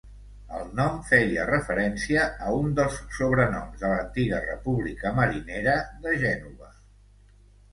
[0.59, 5.77] El nom feia referència a un dels sobrenoms de l'antiga República marinera
[6.07, 6.73] de Gènova.